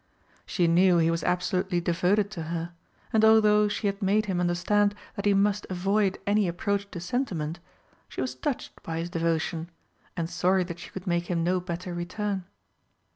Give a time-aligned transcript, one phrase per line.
[0.47, 2.73] She knew he was absolutely devoted to her,
[3.13, 7.59] and although she had made him understand that he must avoid any approach to sentiment,
[8.09, 9.69] she was touched by his devotion,
[10.17, 12.45] and sorry that she could make him no better return.